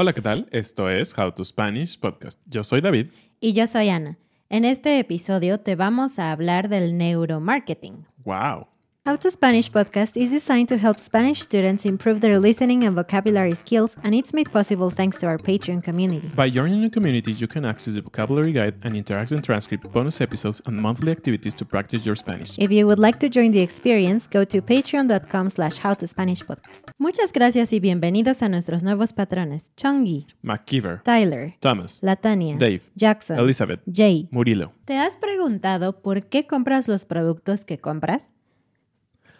[0.00, 0.46] Hola, ¿qué tal?
[0.52, 2.40] Esto es How to Spanish Podcast.
[2.46, 3.08] Yo soy David.
[3.40, 4.16] Y yo soy Ana.
[4.48, 8.06] En este episodio te vamos a hablar del neuromarketing.
[8.18, 8.68] ¡Wow!
[9.08, 13.54] How to Spanish podcast is designed to help Spanish students improve their listening and vocabulary
[13.54, 16.30] skills, and it's made possible thanks to our Patreon community.
[16.36, 20.60] By joining the community, you can access the vocabulary guide and interactive transcript, bonus episodes,
[20.66, 22.58] and monthly activities to practice your Spanish.
[22.58, 26.90] If you would like to join the experience, go to patreon.com slash howtospanishpodcast.
[26.98, 29.72] Muchas gracias y bienvenidos a nuestros nuevos patrones.
[29.74, 34.28] Chongi, McKeever, Tyler, Thomas, Latania, Dave, Jackson, Elizabeth, Jay.
[34.30, 34.74] Murilo.
[34.84, 38.32] ¿Te has preguntado por qué compras los productos que compras?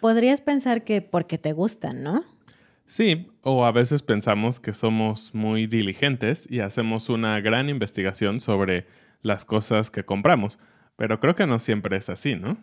[0.00, 2.24] Podrías pensar que porque te gustan, ¿no?
[2.86, 8.86] Sí, o a veces pensamos que somos muy diligentes y hacemos una gran investigación sobre
[9.22, 10.58] las cosas que compramos,
[10.96, 12.56] pero creo que no siempre es así, ¿no?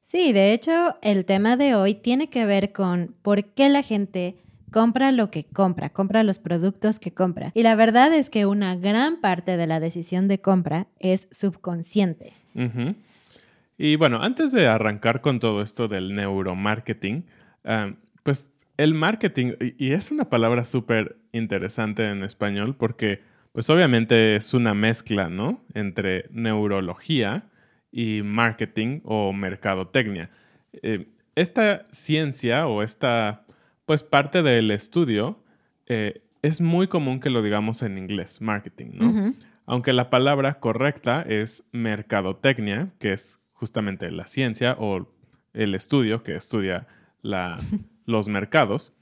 [0.00, 4.36] Sí, de hecho, el tema de hoy tiene que ver con por qué la gente
[4.70, 7.50] compra lo que compra, compra los productos que compra.
[7.54, 12.34] Y la verdad es que una gran parte de la decisión de compra es subconsciente.
[13.78, 17.26] Y bueno, antes de arrancar con todo esto del neuromarketing,
[17.64, 17.92] ah,
[18.22, 23.22] pues el marketing, y es una palabra súper interesante en español porque
[23.52, 25.64] pues obviamente es una mezcla, ¿no?
[25.72, 27.48] Entre neurología
[27.90, 30.30] y marketing o mercadotecnia.
[30.82, 33.46] Eh, esta ciencia o esta
[33.86, 35.42] pues parte del estudio
[35.86, 39.34] eh, es muy común que lo digamos en inglés, marketing, ¿no?
[39.64, 45.08] Aunque la palabra correcta es mercadotecnia, que es justamente la ciencia o
[45.52, 46.86] el estudio que estudia
[47.22, 47.58] la-
[48.06, 48.92] los mercados.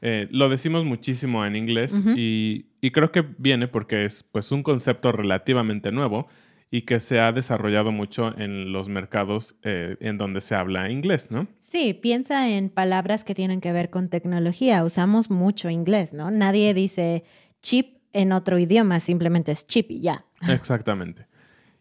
[0.00, 4.62] Eh, lo decimos muchísimo en inglés y, y creo que viene porque es pues un
[4.62, 6.28] concepto relativamente nuevo
[6.70, 11.30] y que se ha desarrollado mucho en los mercados eh, en donde se habla inglés,
[11.32, 11.48] ¿no?
[11.58, 14.84] Sí, piensa en palabras que tienen que ver con tecnología.
[14.84, 16.30] Usamos mucho inglés, ¿no?
[16.30, 17.24] Nadie dice
[17.60, 20.26] chip en otro idioma, simplemente es chip y ya.
[20.48, 21.26] Exactamente.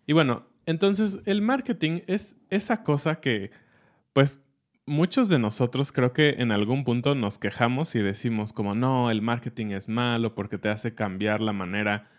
[0.07, 3.49] Y bueno, entonces el marketing es esa cosa que,
[4.13, 4.43] pues,
[4.85, 9.21] muchos de nosotros creo que en algún punto nos quejamos y decimos como, no, el
[9.21, 12.09] marketing es malo porque te hace cambiar la manera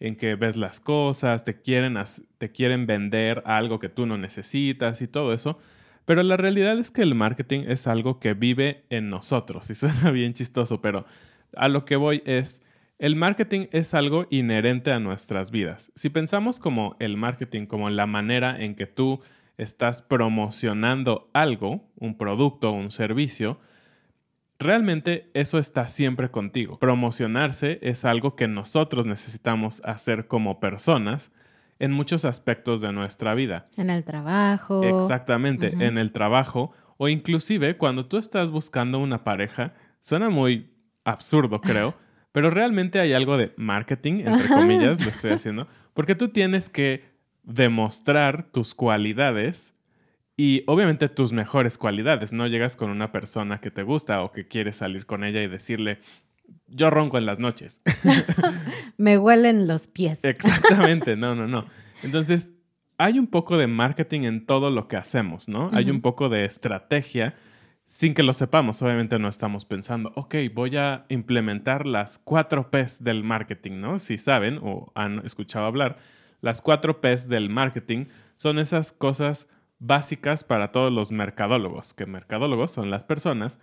[0.00, 1.96] en que ves las cosas, te quieren,
[2.38, 5.58] te quieren vender algo que tú no necesitas y todo eso.
[6.04, 10.10] Pero la realidad es que el marketing es algo que vive en nosotros y suena
[10.10, 11.04] bien chistoso, pero
[11.54, 12.62] a lo que voy es,
[12.98, 15.92] el marketing es algo inherente a nuestras vidas.
[15.94, 19.20] Si pensamos como el marketing, como la manera en que tú
[19.56, 23.60] estás promocionando algo, un producto, un servicio,
[24.58, 26.78] realmente eso está siempre contigo.
[26.78, 31.32] Promocionarse es algo que nosotros necesitamos hacer como personas
[31.78, 33.66] en muchos aspectos de nuestra vida.
[33.76, 34.82] En el trabajo.
[34.82, 40.72] Exactamente, en el trabajo o inclusive cuando tú estás buscando una pareja, suena muy
[41.04, 41.94] absurdo, creo,
[42.32, 47.04] pero realmente hay algo de marketing, entre comillas, lo estoy haciendo, porque tú tienes que
[47.42, 49.74] demostrar tus cualidades
[50.36, 52.32] y obviamente tus mejores cualidades.
[52.32, 55.48] No llegas con una persona que te gusta o que quieres salir con ella y
[55.48, 55.98] decirle,
[56.68, 57.82] yo ronco en las noches.
[58.96, 60.24] Me huelen los pies.
[60.24, 61.64] Exactamente, no, no, no.
[62.02, 62.52] Entonces,
[62.98, 65.70] hay un poco de marketing en todo lo que hacemos, ¿no?
[65.72, 67.34] Hay un poco de estrategia
[67.88, 68.82] sin que lo sepamos.
[68.82, 73.98] Obviamente no estamos pensando, ok, voy a implementar las cuatro P's del marketing, ¿no?
[73.98, 75.96] Si saben o han escuchado hablar,
[76.42, 78.04] las cuatro P's del marketing
[78.36, 79.48] son esas cosas
[79.78, 83.58] básicas para todos los mercadólogos, que mercadólogos son las personas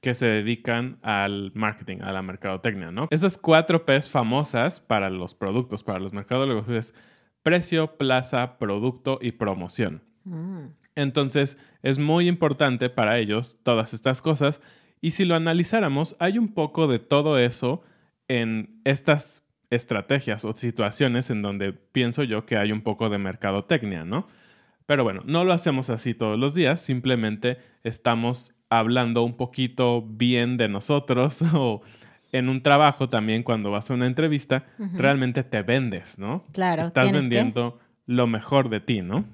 [0.00, 3.06] que se dedican al marketing, a la mercadotecnia, ¿no?
[3.12, 6.94] Esas cuatro P's famosas para los productos, para los mercadólogos, es
[7.44, 10.02] precio, plaza, producto y promoción.
[10.24, 10.66] Mm.
[10.94, 14.60] Entonces, es muy importante para ellos todas estas cosas.
[15.00, 17.82] Y si lo analizáramos, hay un poco de todo eso
[18.26, 24.04] en estas estrategias o situaciones en donde pienso yo que hay un poco de mercadotecnia,
[24.04, 24.26] ¿no?
[24.86, 30.56] Pero bueno, no lo hacemos así todos los días, simplemente estamos hablando un poquito bien
[30.56, 31.82] de nosotros o
[32.32, 36.42] en un trabajo también cuando vas a una entrevista, realmente te vendes, ¿no?
[36.52, 36.82] Claro.
[36.82, 39.24] Estás vendiendo lo mejor de ti, ¿no?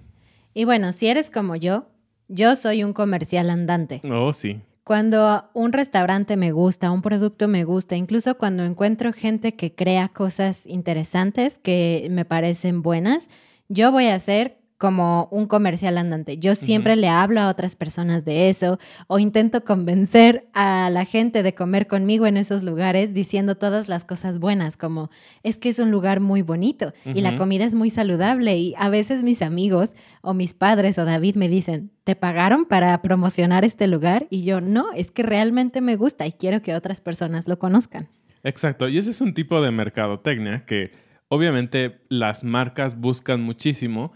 [0.54, 1.86] Y bueno, si eres como yo,
[2.28, 4.00] yo soy un comercial andante.
[4.10, 4.60] Oh, sí.
[4.84, 10.08] Cuando un restaurante me gusta, un producto me gusta, incluso cuando encuentro gente que crea
[10.08, 13.30] cosas interesantes que me parecen buenas,
[13.68, 16.36] yo voy a hacer como un comercial andante.
[16.36, 21.42] Yo siempre le hablo a otras personas de eso o intento convencer a la gente
[21.42, 25.08] de comer conmigo en esos lugares diciendo todas las cosas buenas, como
[25.42, 28.90] es que es un lugar muy bonito y la comida es muy saludable y a
[28.90, 33.86] veces mis amigos o mis padres o David me dicen, ¿te pagaron para promocionar este
[33.86, 34.26] lugar?
[34.28, 38.10] Y yo, no, es que realmente me gusta y quiero que otras personas lo conozcan.
[38.42, 40.92] Exacto, y ese es un tipo de mercadotecnia que
[41.28, 44.12] obviamente las marcas buscan muchísimo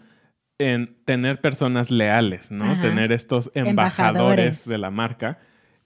[0.58, 2.80] en tener personas leales, ¿no?
[2.80, 5.38] Tener estos embajadores, de la marca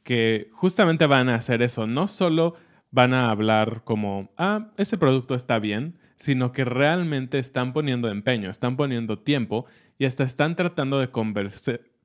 [0.02, 1.86] que justamente van a hacer eso.
[1.86, 2.56] No solo
[2.90, 8.50] van a hablar como, ah, ese producto está bien, sino que realmente están poniendo empeño,
[8.50, 9.66] están poniendo tiempo
[9.98, 11.10] y hasta están tratando de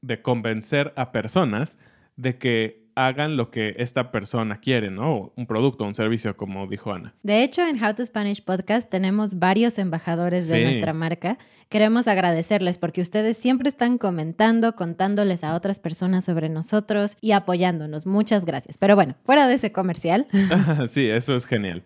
[0.01, 1.77] de convencer a personas
[2.15, 5.31] de que hagan lo que esta persona quiere, ¿no?
[5.35, 7.13] Un producto, un servicio, como dijo Ana.
[7.21, 11.37] De hecho, en How to Spanish Podcast tenemos varios embajadores de nuestra marca.
[11.69, 18.07] Queremos agradecerles porque ustedes siempre están comentando, contándoles a otras personas sobre nosotros y apoyándonos.
[18.07, 18.79] Muchas gracias.
[18.79, 20.25] Pero bueno, fuera de ese comercial.
[20.87, 21.83] sí, eso es genial.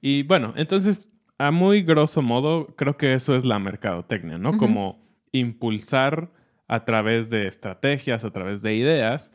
[0.00, 4.56] Y bueno, entonces, a muy grosso modo, creo que eso es la mercadotecnia, ¿no?
[4.56, 6.30] Como impulsar
[6.66, 9.32] a través de estrategias, a través de ideas,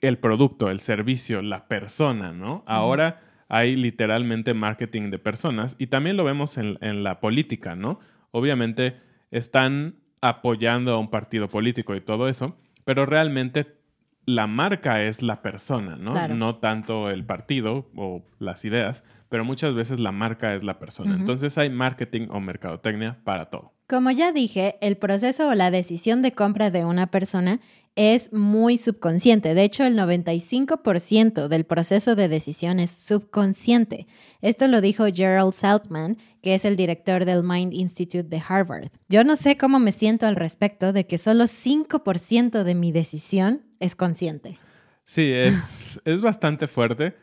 [0.00, 2.64] el producto, el servicio, la persona, ¿no?
[2.66, 8.00] Ahora hay literalmente marketing de personas y también lo vemos en, la política, ¿no?
[8.30, 8.96] Obviamente
[9.30, 13.76] están apoyando a un partido político y todo eso, pero realmente
[14.24, 16.28] la marca es la persona, ¿no?
[16.28, 21.14] No tanto el partido o las ideas, pero muchas veces la marca es la persona.
[21.14, 23.75] Entonces hay marketing o mercadotecnia para todo.
[23.88, 27.60] Como ya dije, el proceso o la decisión de compra de una persona
[27.94, 29.54] es muy subconsciente.
[29.54, 34.06] De hecho, el 95% del proceso de decisión es subconsciente.
[34.42, 38.88] Esto lo dijo Gerald Saltman, que es el director del Mind Institute de Harvard.
[39.08, 43.62] Yo no sé cómo me siento al respecto de que solo 5% de mi decisión
[43.80, 44.58] es consciente.
[45.04, 47.16] Sí, es, es bastante fuerte,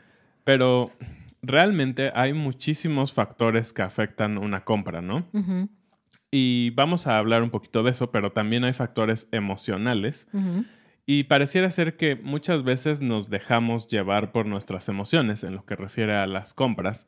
[0.46, 0.92] pero
[1.42, 5.28] realmente hay muchísimos factores que afectan una compra, ¿no?
[6.36, 10.28] Y vamos a hablar un poquito de eso, pero también hay factores emocionales.
[11.06, 15.76] Y pareciera ser que muchas veces nos dejamos llevar por nuestras emociones en lo que
[15.76, 17.08] refiere a las compras.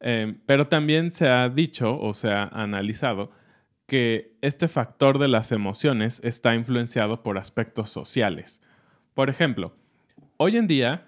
[0.00, 3.30] Eh, pero también se ha dicho o se ha analizado
[3.86, 8.60] que este factor de las emociones está influenciado por aspectos sociales.
[9.14, 9.74] Por ejemplo,
[10.36, 11.06] hoy en día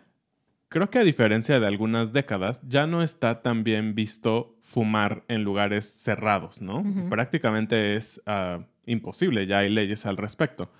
[0.70, 5.42] Creo que a diferencia de algunas décadas, ya no está tan bien visto fumar en
[5.42, 6.84] lugares cerrados, ¿no?
[7.10, 10.70] Prácticamente es ah, imposible, ya hay leyes al respecto.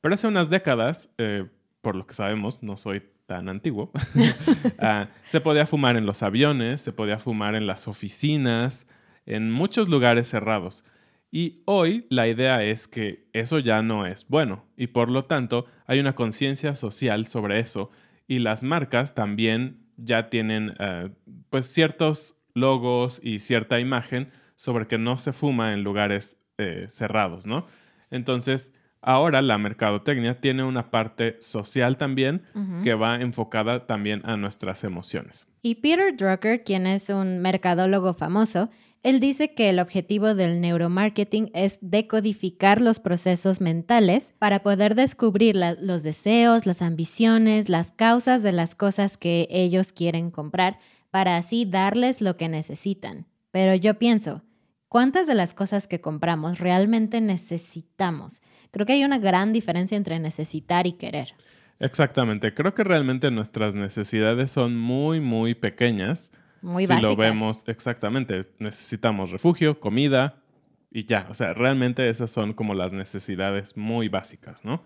[0.00, 1.46] Pero hace unas décadas, eh,
[1.82, 3.92] por lo que sabemos, no soy tan antiguo,
[4.80, 8.88] ah, se podía fumar en los aviones, se podía fumar en las oficinas,
[9.24, 10.84] en muchos lugares cerrados.
[11.30, 15.66] Y hoy la idea es que eso ya no es bueno y por lo tanto
[15.86, 17.90] hay una conciencia social sobre eso
[18.28, 21.10] y las marcas también ya tienen eh,
[21.50, 27.46] pues ciertos logos y cierta imagen sobre que no se fuma en lugares eh, cerrados,
[27.46, 27.66] ¿no?
[28.10, 32.42] Entonces, ahora la mercadotecnia tiene una parte social también
[32.82, 35.46] que va enfocada también a nuestras emociones.
[35.62, 38.70] Y Peter Drucker, quien es un mercadólogo famoso,
[39.02, 45.56] él dice que el objetivo del neuromarketing es decodificar los procesos mentales para poder descubrir
[45.56, 50.78] los deseos, las ambiciones, las causas de las cosas que ellos quieren comprar
[51.10, 53.26] para así darles lo que necesitan.
[53.52, 54.42] Pero yo pienso,
[54.88, 58.42] ¿cuántas de las cosas que compramos realmente necesitamos?
[58.72, 61.34] Creo que hay una gran diferencia entre necesitar y querer.
[61.80, 66.32] Exactamente, creo que realmente nuestras necesidades son muy, muy pequeñas.
[66.62, 67.10] Muy si básicas.
[67.10, 70.42] lo vemos exactamente, necesitamos refugio, comida
[70.90, 71.26] y ya.
[71.30, 74.82] O sea, realmente esas son como las necesidades muy básicas, ¿no?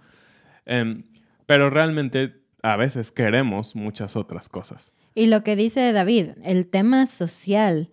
[0.66, 1.04] Em,
[1.46, 4.92] pero realmente a veces queremos muchas otras cosas.
[5.14, 7.90] Y lo que dice David, el tema social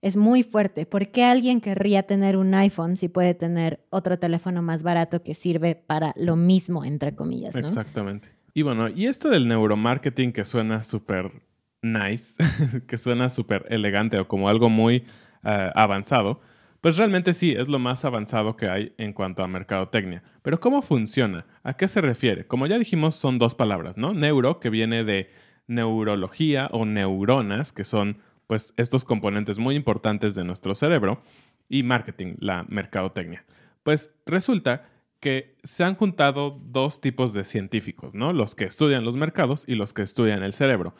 [0.00, 0.86] es muy fuerte.
[0.86, 5.34] ¿Por qué alguien querría tener un iPhone si puede tener otro teléfono más barato que
[5.34, 7.54] sirve para lo mismo, entre comillas?
[7.54, 7.66] ¿no?
[7.66, 8.28] Exactamente.
[8.54, 11.30] Y bueno, y esto del neuromarketing que suena súper
[11.82, 12.36] nice,
[12.86, 15.04] que suena súper elegante o como algo muy
[15.44, 16.40] eh, avanzado,
[16.80, 20.22] pues realmente sí, es lo más avanzado que hay en cuanto a mercadotecnia.
[20.42, 21.46] Pero ¿cómo funciona?
[21.62, 22.46] ¿A qué se refiere?
[22.46, 24.14] Como ya dijimos, son dos palabras, ¿no?
[24.14, 25.30] Neuro, que viene de
[25.68, 31.22] neurología o neuronas, que son pues estos componentes muy importantes de nuestro cerebro,
[31.68, 33.44] y marketing, la mercadotecnia.
[33.82, 34.84] Pues resulta
[35.20, 38.32] que se han juntado dos tipos de científicos, ¿no?
[38.32, 40.94] Los que estudian los mercados y los que estudian el cerebro.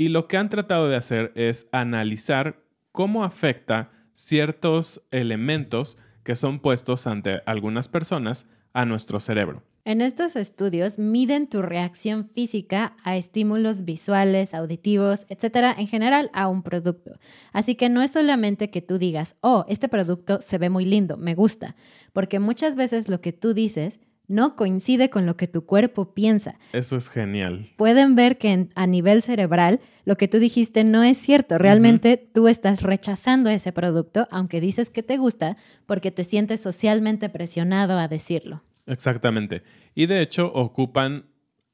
[0.00, 2.62] Y lo que han tratado de hacer es analizar
[2.92, 9.64] cómo afecta ciertos elementos que son puestos ante algunas personas a nuestro cerebro.
[9.84, 16.46] En estos estudios miden tu reacción física a estímulos visuales, auditivos, etcétera, en general a
[16.46, 17.18] un producto.
[17.52, 21.16] Así que no es solamente que tú digas, oh, este producto se ve muy lindo,
[21.16, 21.74] me gusta,
[22.12, 23.98] porque muchas veces lo que tú dices
[24.28, 26.58] no coincide con lo que tu cuerpo piensa.
[26.72, 27.66] Eso es genial.
[27.76, 31.58] Pueden ver que en- a nivel cerebral lo que tú dijiste no es cierto.
[31.58, 35.56] Realmente tú estás rechazando ese producto, aunque dices que te gusta,
[35.86, 38.62] porque te sientes socialmente presionado a decirlo.
[38.86, 39.62] Exactamente.
[39.94, 41.26] Y de hecho ocupan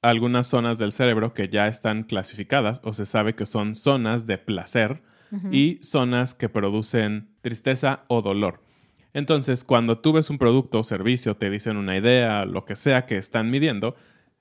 [0.02, 4.38] algunas zonas del cerebro que ya están clasificadas o se sabe que son zonas de
[4.38, 5.02] placer
[5.50, 8.60] y zonas que producen tristeza o dolor.
[9.14, 13.06] Entonces, cuando tú ves un producto o servicio, te dicen una idea, lo que sea
[13.06, 13.94] que están midiendo,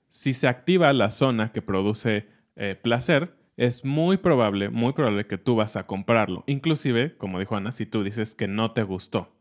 [0.08, 2.26] si se activa la zona que produce
[2.56, 6.42] eh, placer, es muy probable, muy probable que tú vas a comprarlo.
[6.46, 9.32] Inclusive, como dijo Ana, si tú dices que no te gustó.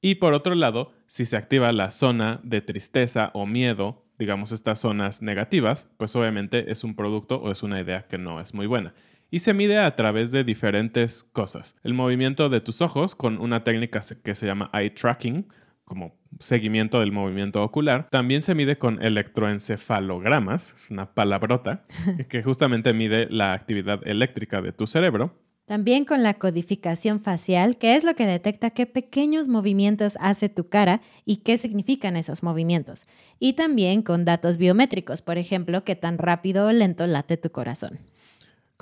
[0.00, 4.80] Y por otro lado, si se activa la zona de tristeza o miedo, digamos estas
[4.80, 8.66] zonas negativas, pues obviamente es un producto o es una idea que no es muy
[8.66, 8.94] buena.
[9.32, 11.74] Y se mide a través de diferentes cosas.
[11.82, 15.48] El movimiento de tus ojos con una técnica que se llama eye tracking,
[15.84, 18.08] como seguimiento del movimiento ocular.
[18.10, 21.86] También se mide con electroencefalogramas, es una palabrota,
[22.28, 25.34] que justamente mide la actividad eléctrica de tu cerebro.
[25.64, 30.68] También con la codificación facial, que es lo que detecta qué pequeños movimientos hace tu
[30.68, 33.06] cara y qué significan esos movimientos.
[33.38, 38.11] Y también con datos biométricos, por ejemplo, qué tan rápido o lento late tu corazón.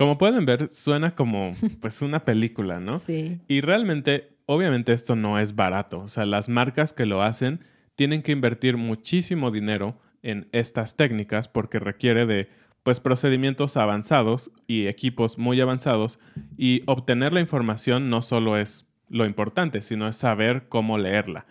[0.01, 2.97] Como pueden ver, suena como pues una película, ¿no?
[2.97, 3.39] Sí.
[3.49, 6.01] Y realmente, obviamente esto no es barato.
[6.01, 7.61] O sea, las marcas que lo hacen
[7.97, 12.49] tienen que invertir muchísimo dinero en estas técnicas porque requiere de
[12.83, 16.19] pues procedimientos avanzados y equipos muy avanzados
[16.57, 21.45] y obtener la información no solo es lo importante, sino es saber cómo leerla.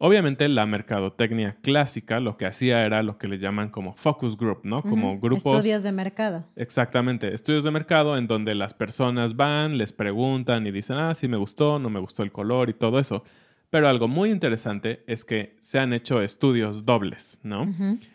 [0.00, 4.60] Obviamente la mercadotecnia clásica lo que hacía era lo que le llaman como focus group,
[4.62, 4.82] ¿no?
[4.82, 6.44] Como grupos Estudios de mercado.
[6.54, 11.26] Exactamente, estudios de mercado en donde las personas van, les preguntan y dicen, ah, sí
[11.26, 13.24] me gustó, no me gustó el color y todo eso.
[13.70, 17.66] Pero algo muy interesante es que se han hecho estudios dobles, ¿no?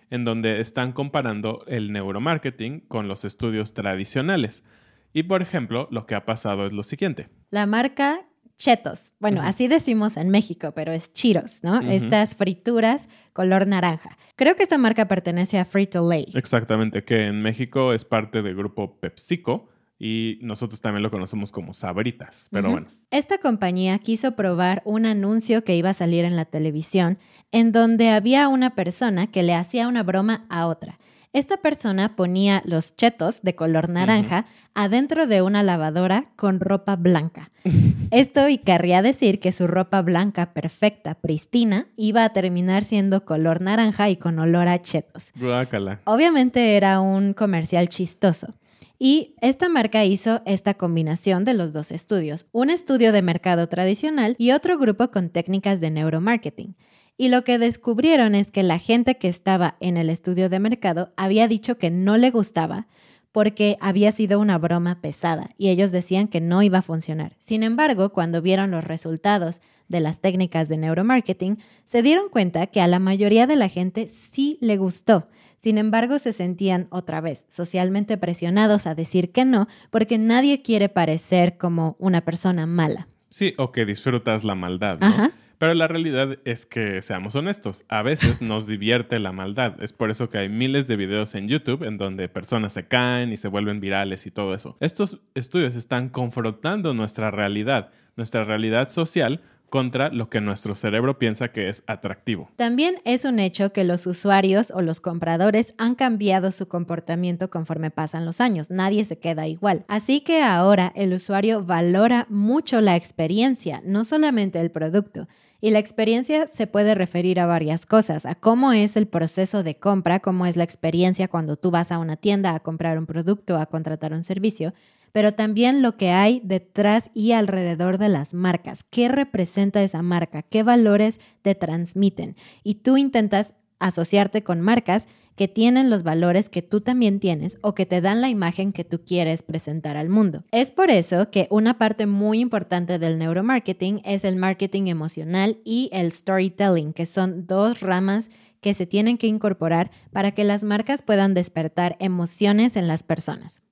[0.10, 4.64] En donde están comparando el neuromarketing con los estudios tradicionales.
[5.12, 7.30] Y por ejemplo, lo que ha pasado es lo siguiente.
[7.52, 8.26] La marca
[8.58, 9.14] Chetos.
[9.20, 11.82] Bueno, así decimos en México, pero es Cheetos, ¿no?
[11.82, 14.18] Estas frituras color naranja.
[14.36, 16.28] Creo que esta marca pertenece a Frito Lay.
[16.34, 19.70] Exactamente, que en México es parte del grupo PepsiCo
[20.00, 22.48] y nosotros también lo conocemos como Sabritas.
[22.52, 27.18] Pero bueno, Esta compañía quiso probar un anuncio que iba a salir en la televisión
[27.52, 31.00] en donde había una persona que le hacía una broma a otra.
[31.34, 37.50] Esta persona ponía los chetos de color naranja adentro de una lavadora con ropa blanca.
[38.12, 43.62] Esto y querría decir que su ropa blanca perfecta, pristina, iba a terminar siendo color
[43.62, 45.32] naranja y con olor a chetos.
[45.36, 46.02] guácala.
[46.06, 48.54] Obviamente era un comercial chistoso.
[49.00, 54.36] Y esta marca hizo esta combinación de los dos estudios, un estudio de mercado tradicional
[54.38, 56.76] y otro grupo con técnicas de neuromarketing.
[57.18, 61.14] Y lo que descubrieron es que la gente que estaba en el estudio de mercado
[61.16, 62.88] había dicho que no le gustaba
[63.32, 67.36] porque había sido una broma pesada y ellos decían que no iba a funcionar.
[67.40, 72.80] Sin embargo, cuando vieron los resultados de las técnicas de neuromarketing, se dieron cuenta que
[72.80, 75.28] a la mayoría de la gente sí le gustó.
[75.58, 80.90] Sin embargo, se sentían otra vez socialmente presionados a decir que no, porque nadie quiere
[80.90, 83.08] parecer como una persona mala.
[83.30, 85.00] Sí, o que disfrutas la maldad.
[85.00, 85.32] ¿no?
[85.64, 89.82] Pero la realidad es que, seamos honestos, a veces nos divierte la maldad.
[89.82, 93.32] Es por eso que hay miles de videos en YouTube en donde personas se caen
[93.32, 94.76] y se vuelven virales y todo eso.
[94.82, 99.40] Estos estudios están confrontando nuestra realidad, nuestra realidad social
[99.70, 102.52] contra lo que nuestro cerebro piensa que es atractivo.
[102.58, 107.90] También es un hecho que los usuarios o los compradores han cambiado su comportamiento conforme
[107.90, 108.70] pasan los años.
[108.70, 109.86] Nadie se queda igual.
[109.88, 115.30] Así que ahora el usuario valora mucho la experiencia, no solamente el producto.
[115.64, 119.76] Y la experiencia se puede referir a varias cosas, a cómo es el proceso de
[119.76, 123.56] compra, cómo es la experiencia cuando tú vas a una tienda a comprar un producto,
[123.56, 124.74] a contratar un servicio,
[125.14, 128.84] pero también lo que hay detrás y alrededor de las marcas.
[128.90, 130.42] ¿Qué representa esa marca?
[130.42, 132.36] ¿Qué valores te transmiten?
[132.66, 137.74] Y tú intentas asociarte con marcas que tienen los valores que tú también tienes o
[137.74, 140.44] que te dan la imagen que tú quieres presentar al mundo.
[140.52, 145.90] Es por eso que una parte muy importante del neuromarketing es el marketing emocional y
[145.92, 148.30] el storytelling, que son dos ramas
[148.62, 153.64] que se tienen que incorporar para que las marcas puedan despertar emociones en las personas.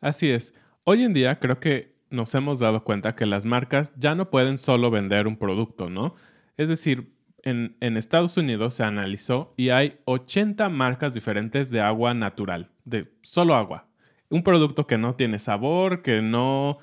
[0.00, 0.54] Así es.
[0.84, 4.56] Hoy en día creo que nos hemos dado cuenta que las marcas ya no pueden
[4.56, 6.14] solo vender un producto, ¿no?
[6.56, 12.70] Es decir, en, Estados Unidos se analizó y hay 80 marcas diferentes de agua natural,
[12.84, 13.86] de solo agua.
[14.28, 16.78] Un producto que no tiene sabor, que no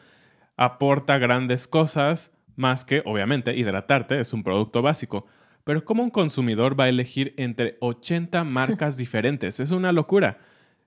[0.58, 5.26] aporta grandes cosas, más que, obviamente, hidratarte es un producto básico.
[5.64, 9.60] Pero ¿cómo un consumidor va a elegir entre 80 marcas diferentes?
[9.60, 10.40] Es una locura.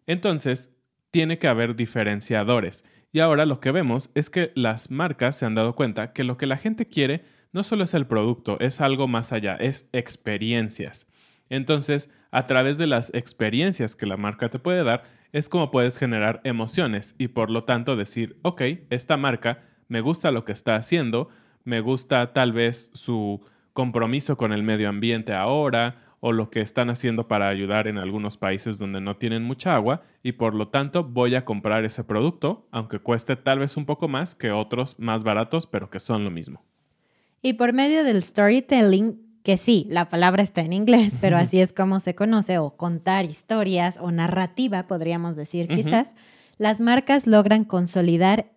[0.06, 0.74] Entonces,
[1.10, 2.84] tiene que haber diferenciadores.
[3.12, 6.36] Y ahora lo que vemos es que las marcas se han dado cuenta que lo
[6.36, 11.06] que la gente quiere no solo es el producto, es algo más allá, es experiencias.
[11.48, 15.98] Entonces, a través de las experiencias que la marca te puede dar, es como puedes
[15.98, 20.76] generar emociones y por lo tanto decir, ok, esta marca me gusta lo que está
[20.76, 21.28] haciendo,
[21.64, 23.40] me gusta tal vez su
[23.72, 28.36] compromiso con el medio ambiente ahora o lo que están haciendo para ayudar en algunos
[28.36, 32.66] países donde no tienen mucha agua y por lo tanto voy a comprar ese producto,
[32.72, 36.30] aunque cueste tal vez un poco más que otros más baratos, pero que son lo
[36.30, 36.64] mismo.
[37.42, 41.72] Y por medio del storytelling, que sí, la palabra está en inglés, pero así es
[41.72, 46.14] como se conoce, o contar historias o narrativa, podríamos decir quizás,
[46.58, 48.52] las marcas logran consolidar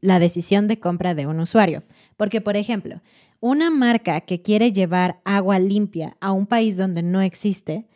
[0.00, 1.82] la decisión de compra de un usuario.
[2.16, 3.00] Porque, por ejemplo,
[3.40, 7.88] una marca que quiere llevar agua limpia a un país donde no existe,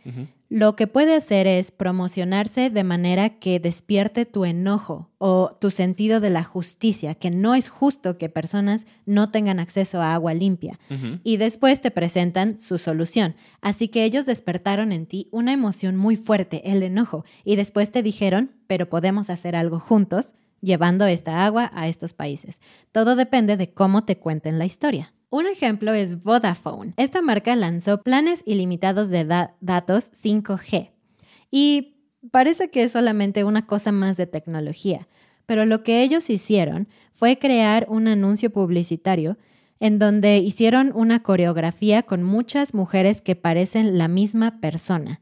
[0.48, 6.20] lo que puede hacer es promocionarse de manera que despierte tu enojo o tu sentido
[6.20, 10.78] de la justicia, que no es justo que personas no tengan acceso a agua limpia.
[11.24, 13.35] Y después te presentan su solución.
[13.61, 18.02] Así que ellos despertaron en ti una emoción muy fuerte, el enojo, y después te
[18.02, 22.61] dijeron, pero podemos hacer algo juntos llevando esta agua a estos países.
[22.92, 25.12] Todo depende de cómo te cuenten la historia.
[25.29, 26.95] Un ejemplo es Vodafone.
[26.97, 29.25] Esta marca lanzó planes ilimitados de
[29.61, 30.93] datos 5G.
[31.51, 31.97] Y
[32.31, 35.09] parece que es solamente una cosa más de tecnología,
[35.45, 39.37] pero lo que ellos hicieron fue crear un anuncio publicitario
[39.81, 45.21] en donde hicieron una coreografía con muchas mujeres que parecen la misma persona.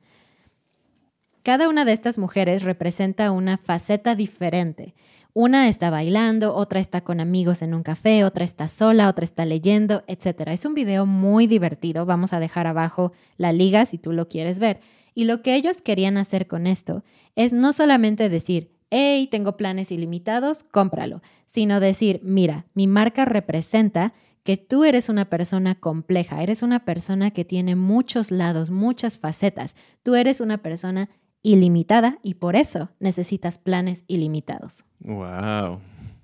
[1.43, 4.95] Cada una de estas mujeres representa una faceta diferente
[5.35, 9.44] una está bailando, otra está con amigos en un café, otra está sola, otra está
[9.44, 10.42] leyendo, etc.
[10.47, 12.07] Es un video muy divertido.
[12.07, 14.81] Vamos a dejar abajo la liga si tú lo quieres ver.
[15.12, 17.03] Y lo que ellos querían hacer con esto
[17.35, 24.14] es no solamente decir, hey, tengo planes ilimitados, cómpralo, sino decir, mira, mi marca representa
[24.44, 29.75] que tú eres una persona compleja, eres una persona que tiene muchos lados, muchas facetas,
[30.05, 31.09] tú eres una persona
[31.44, 34.85] ilimitada y por eso necesitas planes ilimitados.
[34.98, 35.78] Wow.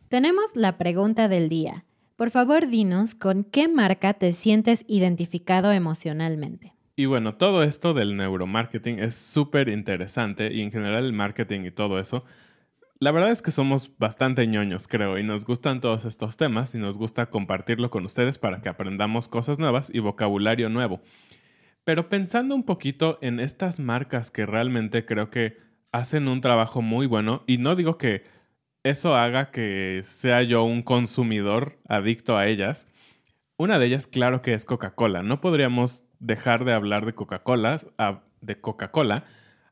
[0.08, 1.84] Tenemos la pregunta del día.
[2.16, 6.74] Por favor, dinos con qué marca te sientes identificado emocionalmente.
[6.96, 11.70] Y bueno, todo esto del neuromarketing es súper interesante y en general el marketing y
[11.70, 12.24] todo eso.
[12.98, 16.78] La verdad es que somos bastante ñoños, creo, y nos gustan todos estos temas y
[16.78, 21.00] nos gusta compartirlo con ustedes para que aprendamos cosas nuevas y vocabulario nuevo.
[21.90, 25.56] Pero pensando un poquito en estas marcas que realmente creo que
[25.90, 28.22] hacen un trabajo muy bueno, y no digo que
[28.84, 32.86] eso haga que sea yo un consumidor adicto a ellas,
[33.56, 35.24] una de ellas claro que es Coca-Cola.
[35.24, 37.78] No podríamos dejar de hablar de Coca-Cola,
[38.40, 39.24] de Coca-Cola,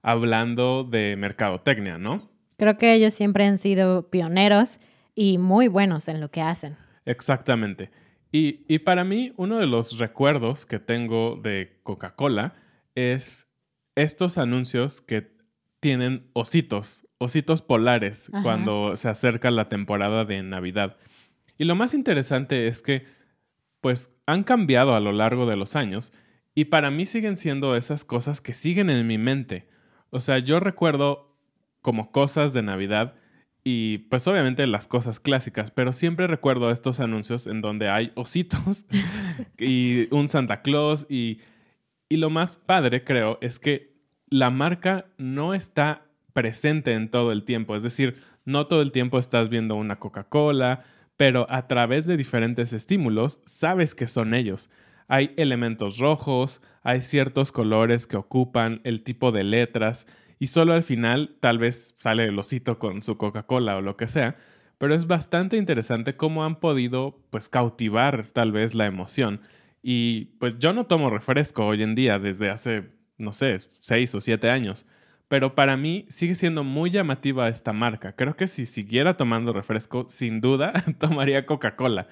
[0.03, 2.29] hablando de mercadotecnia, ¿no?
[2.57, 4.81] Creo que ellos siempre han sido pioneros
[5.15, 6.77] y muy buenos en lo que hacen.
[7.05, 7.93] Exactamente.
[8.31, 12.55] Y, para mí, uno de los recuerdos que tengo de Coca-Cola
[12.95, 13.51] es
[13.95, 15.33] estos anuncios que
[15.81, 18.43] tienen ositos, ositos polares Ajá.
[18.43, 20.99] cuando se acerca la temporada de Navidad.
[21.57, 23.07] Y lo más interesante es que,
[23.81, 26.13] pues, han cambiado a lo largo de los años
[26.55, 29.69] y para mí siguen siendo esas cosas que siguen en mi mente.
[30.11, 31.35] O sea, yo recuerdo
[31.81, 33.15] como cosas de Navidad
[33.71, 38.87] y pues obviamente las cosas clásicas, pero siempre recuerdo estos anuncios en donde hay ositos
[39.59, 41.41] y un Santa Claus y,
[42.09, 43.93] y lo más padre creo es que
[44.31, 49.19] la marca no está presente en todo el tiempo, es decir, no todo el tiempo
[49.19, 50.85] estás viendo una Coca-Cola,
[51.19, 54.71] pero a través de diferentes estímulos sabes que son ellos.
[55.09, 60.07] Hay elementos rojos, hay ciertos colores que ocupan el tipo de letras
[60.39, 64.09] y solo al final tal vez sale el osito con su Coca-Cola o lo que
[64.09, 64.37] sea,
[64.79, 69.41] pero es bastante interesante cómo han podido pues cautivar tal vez la emoción.
[69.83, 74.21] Y pues yo no tomo refresco hoy en día desde hace, no sé, seis o
[74.21, 74.87] siete años,
[75.29, 78.15] pero para mí sigue siendo muy llamativa esta marca.
[78.15, 82.09] Creo que si siguiera tomando refresco, sin duda tomaría Coca-Cola.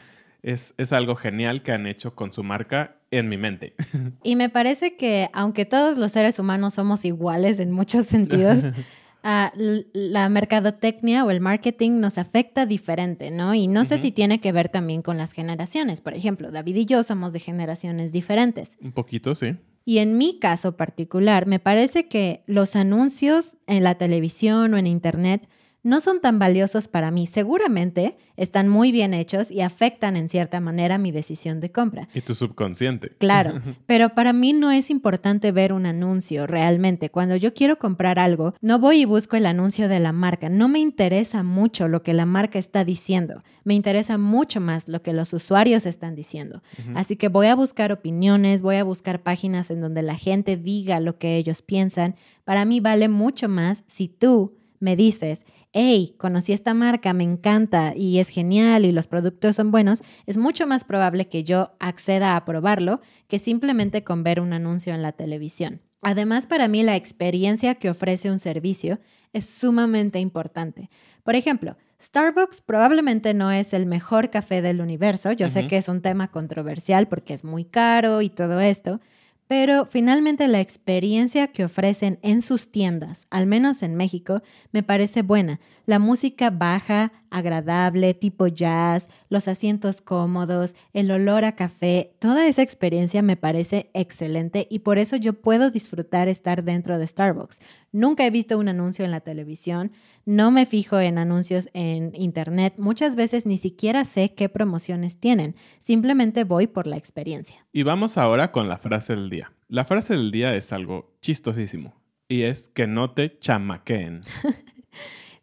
[0.46, 3.74] Es, es algo genial que han hecho con su marca en mi mente.
[4.22, 8.60] Y me parece que aunque todos los seres humanos somos iguales en muchos sentidos,
[9.24, 13.54] ah, la mercadotecnia o el marketing nos afecta diferente, ¿no?
[13.54, 16.00] Y no sé si tiene que ver también con las generaciones.
[16.00, 18.78] Por ejemplo, David y yo somos de generaciones diferentes.
[18.80, 19.56] Un poquito, sí.
[19.84, 24.86] Y en mi caso particular, me parece que los anuncios en la televisión o en
[24.86, 25.48] Internet
[25.86, 27.26] no son tan valiosos para mí.
[27.26, 32.08] Seguramente están muy bien hechos y afectan en cierta manera mi decisión de compra.
[32.12, 33.12] Y tu subconsciente.
[33.18, 37.08] Claro, pero para mí no es importante ver un anuncio realmente.
[37.10, 40.48] Cuando yo quiero comprar algo, no voy y busco el anuncio de la marca.
[40.48, 43.44] No me interesa mucho lo que la marca está diciendo.
[43.62, 46.62] Me interesa mucho más lo que los usuarios están diciendo.
[46.96, 50.98] Así que voy a buscar opiniones, voy a buscar páginas en donde la gente diga
[50.98, 52.16] lo que ellos piensan.
[52.42, 55.44] Para mí vale mucho más si tú me dices,
[55.78, 60.38] hey, conocí esta marca, me encanta y es genial y los productos son buenos, es
[60.38, 65.02] mucho más probable que yo acceda a probarlo que simplemente con ver un anuncio en
[65.02, 65.82] la televisión.
[66.00, 69.00] Además, para mí la experiencia que ofrece un servicio
[69.34, 70.88] es sumamente importante.
[71.24, 75.32] Por ejemplo, Starbucks probablemente no es el mejor café del universo.
[75.32, 79.00] Yo sé que es un tema controversial porque es muy caro y todo esto,
[79.48, 85.22] pero finalmente la experiencia que ofrecen en sus tiendas, al menos en México, me parece
[85.22, 85.60] buena.
[85.86, 92.62] La música baja, agradable, tipo jazz, los asientos cómodos, el olor a café, toda esa
[92.62, 97.60] experiencia me parece excelente y por eso yo puedo disfrutar estar dentro de Starbucks.
[97.92, 99.92] Nunca he visto un anuncio en la televisión,
[100.24, 105.54] no me fijo en anuncios en internet, muchas veces ni siquiera sé qué promociones tienen,
[105.78, 107.64] simplemente voy por la experiencia.
[107.72, 109.52] Y vamos ahora con la frase del día.
[109.68, 111.94] La frase del día es algo chistosísimo
[112.26, 114.22] y es que no te chamaqueen.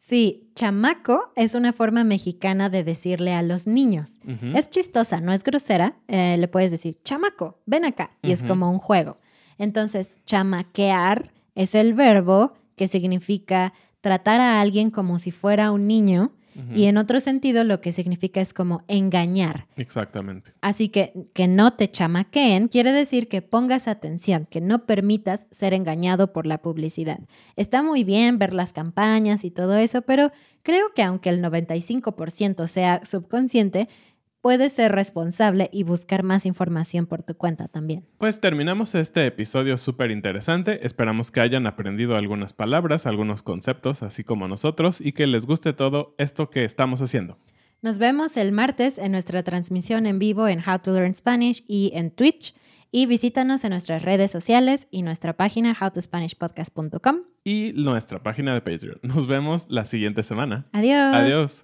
[0.05, 4.19] Sí, chamaco es una forma mexicana de decirle a los niños.
[4.53, 5.95] Es chistosa, no es grosera.
[6.09, 8.11] eh, le puedes decir, chamaco, ven acá.
[8.21, 9.17] Y es como un juego.
[9.57, 16.33] Entonces, chamaquear es el verbo que significa tratar a alguien como si fuera un niño.
[16.75, 19.67] Y en otro sentido, lo que significa es como engañar.
[19.75, 20.53] Exactamente.
[20.61, 25.73] Así que que no te chamaqueen quiere decir que pongas atención, que no permitas ser
[25.73, 27.19] engañado por la publicidad.
[27.55, 32.67] Está muy bien ver las campañas y todo eso, pero creo que aunque el 95%
[32.67, 33.89] sea subconsciente,
[34.43, 38.05] puedes ser responsable y buscar más información por tu cuenta también.
[38.17, 40.85] Pues terminamos este episodio súper interesante.
[40.85, 45.71] Esperamos que hayan aprendido algunas palabras, algunos conceptos, así como nosotros, y que les guste
[45.71, 47.37] todo esto que estamos haciendo.
[47.81, 51.91] Nos vemos el martes en nuestra transmisión en vivo en How to Learn Spanish y
[51.95, 52.53] en Twitch.
[52.91, 57.21] Y visítanos en nuestras redes sociales y nuestra página howtospanishpodcast.com.
[57.45, 58.99] Y nuestra página de Patreon.
[59.03, 60.67] Nos vemos la siguiente semana.
[60.73, 61.15] Adiós.
[61.15, 61.63] Adiós.